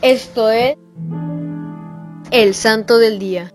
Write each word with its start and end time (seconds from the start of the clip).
Esto 0.00 0.48
es 0.48 0.76
el 2.30 2.54
Santo 2.54 2.98
del 2.98 3.18
Día. 3.18 3.52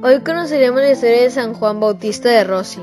Hoy 0.00 0.20
conoceremos 0.20 0.80
la 0.80 0.92
historia 0.92 1.22
de 1.22 1.30
San 1.30 1.54
Juan 1.54 1.80
Bautista 1.80 2.28
de 2.28 2.44
Rossi. 2.44 2.80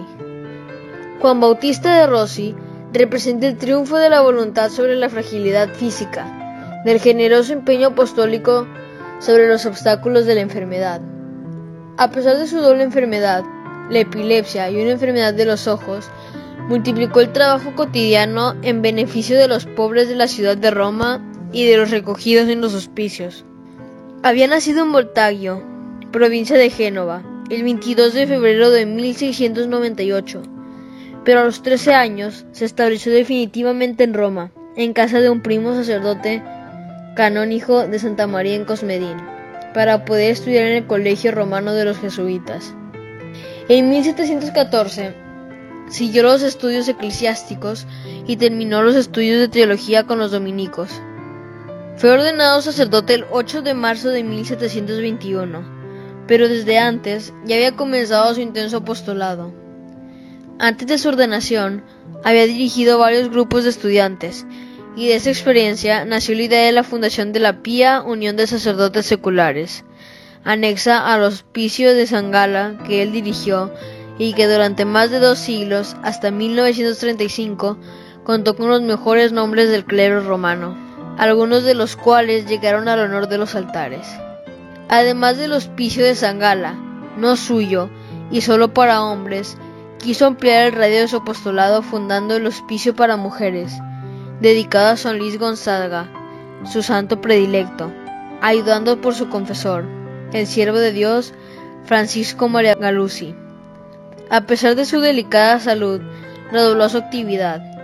Juan 1.21 1.39
Bautista 1.39 1.95
de 1.95 2.07
Rossi 2.07 2.55
representa 2.91 3.47
el 3.47 3.57
triunfo 3.57 3.95
de 3.95 4.09
la 4.09 4.19
voluntad 4.19 4.69
sobre 4.69 4.97
la 4.97 5.07
fragilidad 5.07 5.69
física, 5.69 6.81
del 6.83 6.99
generoso 6.99 7.53
empeño 7.53 7.87
apostólico 7.87 8.67
sobre 9.19 9.47
los 9.47 9.65
obstáculos 9.65 10.25
de 10.25 10.35
la 10.35 10.41
enfermedad. 10.41 10.99
A 11.97 12.11
pesar 12.11 12.37
de 12.37 12.47
su 12.47 12.59
doble 12.59 12.83
enfermedad, 12.83 13.45
la 13.89 13.99
epilepsia 13.99 14.69
y 14.69 14.81
una 14.81 14.91
enfermedad 14.91 15.33
de 15.33 15.45
los 15.45 15.69
ojos, 15.69 16.09
multiplicó 16.67 17.21
el 17.21 17.31
trabajo 17.31 17.75
cotidiano 17.77 18.55
en 18.61 18.81
beneficio 18.81 19.37
de 19.37 19.47
los 19.47 19.65
pobres 19.65 20.09
de 20.09 20.15
la 20.15 20.27
ciudad 20.27 20.57
de 20.57 20.69
Roma 20.69 21.28
y 21.51 21.65
de 21.65 21.77
los 21.77 21.91
recogidos 21.91 22.49
en 22.49 22.61
los 22.61 22.73
hospicios. 22.73 23.45
Había 24.23 24.47
nacido 24.47 24.83
en 24.83 24.91
Voltaggio, 24.91 25.63
provincia 26.11 26.57
de 26.57 26.69
Génova, 26.69 27.23
el 27.49 27.63
22 27.63 28.13
de 28.13 28.27
febrero 28.27 28.69
de 28.69 28.85
1698, 28.85 30.41
pero 31.23 31.41
a 31.41 31.45
los 31.45 31.61
13 31.63 31.93
años 31.93 32.45
se 32.51 32.65
estableció 32.65 33.11
definitivamente 33.11 34.03
en 34.03 34.13
Roma, 34.13 34.51
en 34.75 34.93
casa 34.93 35.19
de 35.19 35.29
un 35.29 35.41
primo 35.41 35.73
sacerdote 35.73 36.43
canónigo 37.15 37.87
de 37.87 37.99
Santa 37.99 38.27
María 38.27 38.55
en 38.55 38.65
Cosmedín, 38.65 39.17
para 39.73 40.05
poder 40.05 40.31
estudiar 40.31 40.65
en 40.65 40.77
el 40.77 40.87
colegio 40.87 41.31
romano 41.31 41.73
de 41.73 41.85
los 41.85 41.97
jesuitas. 41.97 42.73
En 43.67 43.89
1714 43.89 45.13
siguió 45.89 46.23
los 46.23 46.43
estudios 46.43 46.87
eclesiásticos 46.87 47.87
y 48.25 48.37
terminó 48.37 48.81
los 48.83 48.95
estudios 48.95 49.39
de 49.39 49.47
teología 49.47 50.05
con 50.05 50.19
los 50.19 50.31
dominicos. 50.31 50.89
Fue 51.99 52.11
ordenado 52.11 52.61
sacerdote 52.61 53.13
el 53.13 53.25
8 53.29 53.61
de 53.61 53.73
marzo 53.73 54.07
de 54.07 54.23
1721, 54.23 56.23
pero 56.27 56.47
desde 56.47 56.79
antes 56.79 57.33
ya 57.43 57.57
había 57.57 57.75
comenzado 57.75 58.33
su 58.33 58.39
intenso 58.39 58.77
apostolado. 58.77 59.51
Antes 60.59 60.87
de 60.87 60.97
su 60.97 61.09
ordenación, 61.09 61.83
había 62.23 62.45
dirigido 62.45 62.99
varios 62.99 63.29
grupos 63.29 63.65
de 63.65 63.71
estudiantes, 63.71 64.45
y 64.95 65.09
de 65.09 65.15
esa 65.15 65.29
experiencia 65.29 66.05
nació 66.05 66.35
la 66.35 66.43
idea 66.43 66.65
de 66.67 66.71
la 66.71 66.85
fundación 66.85 67.33
de 67.33 67.41
la 67.41 67.61
Pía 67.61 68.01
Unión 68.01 68.37
de 68.37 68.47
Sacerdotes 68.47 69.05
Seculares, 69.05 69.83
anexa 70.45 71.13
al 71.13 71.23
Hospicio 71.23 71.93
de 71.93 72.07
San 72.07 72.31
Gala 72.31 72.77
que 72.87 73.01
él 73.01 73.11
dirigió 73.11 73.73
y 74.17 74.35
que 74.35 74.47
durante 74.47 74.85
más 74.85 75.11
de 75.11 75.19
dos 75.19 75.37
siglos, 75.37 75.97
hasta 76.01 76.31
1935, 76.31 77.77
contó 78.23 78.55
con 78.55 78.69
los 78.69 78.81
mejores 78.81 79.33
nombres 79.33 79.69
del 79.69 79.83
clero 79.83 80.21
romano 80.21 80.88
algunos 81.19 81.65
de 81.65 81.75
los 81.75 81.97
cuales 81.97 82.45
llegaron 82.45 82.87
al 82.87 83.01
honor 83.01 83.27
de 83.27 83.37
los 83.37 83.53
altares. 83.53 84.07
Además 84.87 85.37
del 85.37 85.51
hospicio 85.51 86.03
de 86.05 86.15
San 86.15 86.39
Gala, 86.39 86.75
no 87.17 87.35
suyo 87.35 87.89
y 88.31 88.39
solo 88.39 88.73
para 88.73 89.03
hombres, 89.03 89.57
quiso 89.97 90.25
ampliar 90.25 90.67
el 90.67 90.71
radio 90.71 91.01
de 91.01 91.07
su 91.09 91.17
apostolado 91.17 91.81
fundando 91.81 92.37
el 92.37 92.47
hospicio 92.47 92.95
para 92.95 93.17
mujeres, 93.17 93.73
dedicado 94.39 94.91
a 94.91 94.97
San 94.97 95.17
Luis 95.17 95.37
Gonzaga, 95.37 96.09
su 96.63 96.81
santo 96.83 97.19
predilecto, 97.19 97.91
ayudando 98.41 99.01
por 99.01 99.13
su 99.13 99.27
confesor, 99.27 99.83
el 100.31 100.47
siervo 100.47 100.77
de 100.77 100.93
Dios, 100.93 101.33
Francisco 101.83 102.47
María 102.47 102.75
Galuzzi. 102.75 103.35
A 104.29 104.41
pesar 104.47 104.75
de 104.75 104.85
su 104.85 105.01
delicada 105.01 105.59
salud, 105.59 105.99
redobló 106.49 106.87
su 106.87 106.97
actividad 106.97 107.78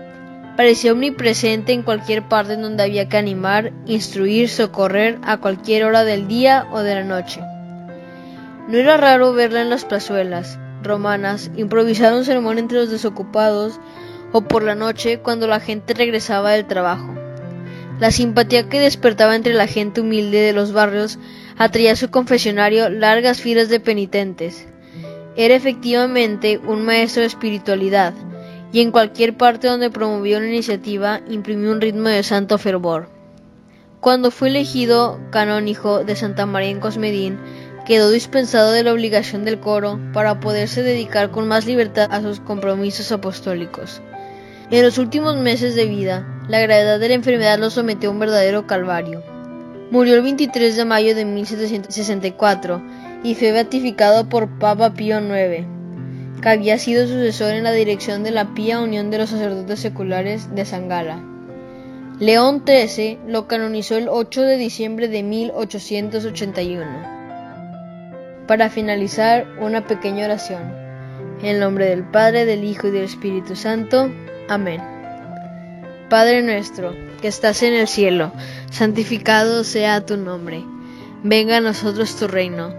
parecía 0.55 0.93
omnipresente 0.93 1.73
en 1.73 1.83
cualquier 1.83 2.27
parte 2.27 2.53
en 2.53 2.61
donde 2.61 2.83
había 2.83 3.09
que 3.09 3.17
animar, 3.17 3.73
instruir, 3.85 4.49
socorrer 4.49 5.19
a 5.23 5.37
cualquier 5.37 5.85
hora 5.85 6.03
del 6.03 6.27
día 6.27 6.67
o 6.71 6.79
de 6.79 6.95
la 6.95 7.03
noche. 7.03 7.41
No 8.67 8.77
era 8.77 8.97
raro 8.97 9.33
verla 9.33 9.61
en 9.61 9.69
las 9.69 9.85
plazuelas 9.85 10.59
romanas, 10.81 11.51
improvisar 11.55 12.13
un 12.13 12.25
sermón 12.25 12.59
entre 12.59 12.77
los 12.77 12.89
desocupados 12.89 13.79
o 14.31 14.41
por 14.41 14.63
la 14.63 14.75
noche 14.75 15.19
cuando 15.19 15.47
la 15.47 15.59
gente 15.59 15.93
regresaba 15.93 16.51
del 16.51 16.65
trabajo. 16.65 17.13
La 17.99 18.11
simpatía 18.11 18.67
que 18.67 18.79
despertaba 18.79 19.35
entre 19.35 19.53
la 19.53 19.67
gente 19.67 20.01
humilde 20.01 20.39
de 20.41 20.53
los 20.53 20.73
barrios 20.73 21.17
atraía 21.57 21.93
a 21.93 21.95
su 21.95 22.09
confesionario 22.09 22.89
largas 22.89 23.39
filas 23.39 23.69
de 23.69 23.79
penitentes. 23.79 24.67
Era 25.37 25.55
efectivamente 25.55 26.57
un 26.57 26.85
maestro 26.85 27.21
de 27.21 27.27
espiritualidad, 27.27 28.13
y 28.75 28.81
en 28.81 28.91
cualquier 28.91 29.37
parte 29.37 29.69
donde 29.69 29.89
promovió 29.89 30.37
una 30.37 30.49
iniciativa 30.49 31.21
imprimió 31.29 31.71
un 31.71 31.79
ritmo 31.79 32.09
de 32.09 32.23
santo 32.23 32.57
fervor. 32.57 33.07
Cuando 34.01 34.31
fue 34.31 34.49
elegido 34.49 35.17
canónigo 35.31 36.03
de 36.03 36.17
Santa 36.17 36.45
María 36.45 36.71
en 36.71 36.81
Cosmedín, 36.81 37.39
quedó 37.85 38.09
dispensado 38.09 38.73
de 38.73 38.83
la 38.83 38.91
obligación 38.91 39.45
del 39.45 39.61
coro 39.61 39.97
para 40.11 40.41
poderse 40.41 40.83
dedicar 40.83 41.31
con 41.31 41.47
más 41.47 41.65
libertad 41.65 42.09
a 42.11 42.21
sus 42.21 42.41
compromisos 42.41 43.13
apostólicos. 43.13 44.01
En 44.71 44.83
los 44.83 44.97
últimos 44.97 45.37
meses 45.37 45.73
de 45.75 45.85
vida, 45.85 46.27
la 46.49 46.59
gravedad 46.59 46.99
de 46.99 47.07
la 47.07 47.13
enfermedad 47.13 47.57
lo 47.57 47.69
sometió 47.69 48.09
a 48.09 48.11
un 48.11 48.19
verdadero 48.19 48.67
calvario. 48.67 49.23
Murió 49.89 50.15
el 50.15 50.21
23 50.21 50.75
de 50.75 50.83
mayo 50.83 51.15
de 51.15 51.23
1764 51.23 52.81
y 53.23 53.35
fue 53.35 53.53
beatificado 53.53 54.27
por 54.27 54.49
Papa 54.59 54.93
Pío 54.93 55.21
IX 55.21 55.74
que 56.41 56.49
había 56.49 56.77
sido 56.77 57.07
sucesor 57.07 57.53
en 57.53 57.63
la 57.63 57.71
dirección 57.71 58.23
de 58.23 58.31
la 58.31 58.53
Pía 58.53 58.79
Unión 58.81 59.11
de 59.11 59.17
los 59.17 59.29
Sacerdotes 59.29 59.79
Seculares 59.79 60.53
de 60.53 60.65
Sangala. 60.65 61.23
León 62.19 62.63
XIII 62.65 63.19
lo 63.27 63.47
canonizó 63.47 63.97
el 63.97 64.07
8 64.09 64.41
de 64.43 64.57
diciembre 64.57 65.07
de 65.09 65.21
1881. 65.23 66.85
Para 68.47 68.69
finalizar, 68.69 69.47
una 69.59 69.85
pequeña 69.85 70.25
oración. 70.25 70.61
En 71.41 71.59
nombre 71.59 71.87
del 71.87 72.03
Padre, 72.03 72.45
del 72.45 72.63
Hijo 72.63 72.87
y 72.87 72.91
del 72.91 73.03
Espíritu 73.03 73.55
Santo. 73.55 74.09
Amén. 74.47 74.81
Padre 76.09 76.41
nuestro, 76.43 76.95
que 77.21 77.27
estás 77.27 77.63
en 77.63 77.73
el 77.73 77.87
cielo, 77.87 78.31
santificado 78.71 79.63
sea 79.63 80.05
tu 80.05 80.15
nombre. 80.15 80.63
Venga 81.23 81.57
a 81.57 81.61
nosotros 81.61 82.15
tu 82.15 82.27
reino. 82.27 82.73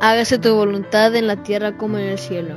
Hágase 0.00 0.38
tu 0.38 0.54
voluntad 0.54 1.14
en 1.14 1.28
la 1.28 1.44
tierra 1.44 1.76
como 1.76 1.96
en 1.98 2.06
el 2.06 2.18
cielo. 2.18 2.56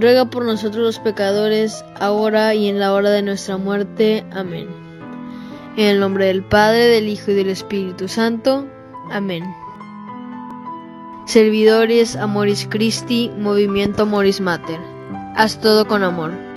ruega 0.00 0.24
por 0.24 0.44
nosotros 0.44 0.82
los 0.82 0.98
pecadores, 0.98 1.84
ahora 1.98 2.54
y 2.54 2.68
en 2.68 2.80
la 2.80 2.92
hora 2.92 3.10
de 3.10 3.22
nuestra 3.22 3.56
muerte. 3.56 4.24
Amén. 4.32 4.68
En 5.76 5.86
el 5.86 6.00
nombre 6.00 6.26
del 6.26 6.42
Padre, 6.42 6.86
del 6.86 7.08
Hijo 7.08 7.30
y 7.30 7.34
del 7.34 7.50
Espíritu 7.50 8.08
Santo. 8.08 8.66
Amén. 9.10 9.44
Servidores 11.26 12.16
Amoris 12.16 12.66
Christi, 12.68 13.30
Movimiento 13.38 14.02
Amoris 14.02 14.40
Mater. 14.40 14.80
Haz 15.36 15.60
todo 15.60 15.86
con 15.86 16.02
amor. 16.02 16.49